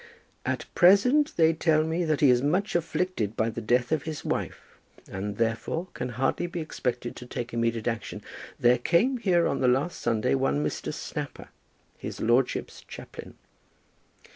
"At 0.47 0.65
present 0.73 1.37
they 1.37 1.53
tell 1.53 1.83
me 1.83 2.03
that 2.05 2.21
he 2.21 2.31
is 2.31 2.41
much 2.41 2.73
afflicted 2.75 3.37
by 3.37 3.51
the 3.51 3.61
death 3.61 3.91
of 3.91 4.01
his 4.01 4.25
wife, 4.25 4.79
and, 5.07 5.37
therefore, 5.37 5.89
can 5.93 6.09
hardly 6.09 6.47
be 6.47 6.59
expected 6.59 7.15
to 7.17 7.25
take 7.27 7.53
immediate 7.53 7.87
action. 7.87 8.23
There 8.59 8.79
came 8.79 9.17
here 9.17 9.45
on 9.45 9.59
the 9.61 9.67
last 9.67 10.01
Sunday 10.01 10.33
one 10.33 10.65
Mr. 10.65 10.91
Snapper, 10.91 11.49
his 11.99 12.19
lordship's 12.19 12.81
chaplain." 12.87 13.35